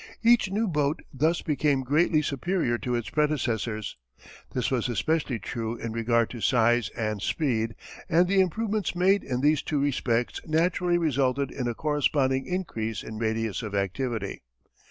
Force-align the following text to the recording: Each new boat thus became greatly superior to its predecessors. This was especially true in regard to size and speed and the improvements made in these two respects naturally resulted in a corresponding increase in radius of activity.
Each 0.23 0.49
new 0.49 0.67
boat 0.67 1.01
thus 1.13 1.43
became 1.43 1.83
greatly 1.83 2.23
superior 2.23 2.79
to 2.79 2.95
its 2.95 3.11
predecessors. 3.11 3.97
This 4.51 4.71
was 4.71 4.89
especially 4.89 5.37
true 5.37 5.75
in 5.75 5.91
regard 5.91 6.31
to 6.31 6.41
size 6.41 6.89
and 6.97 7.21
speed 7.21 7.75
and 8.09 8.27
the 8.27 8.41
improvements 8.41 8.95
made 8.95 9.23
in 9.23 9.41
these 9.41 9.61
two 9.61 9.79
respects 9.79 10.41
naturally 10.47 10.97
resulted 10.97 11.51
in 11.51 11.67
a 11.67 11.75
corresponding 11.75 12.47
increase 12.47 13.03
in 13.03 13.19
radius 13.19 13.61
of 13.61 13.75
activity. 13.75 14.41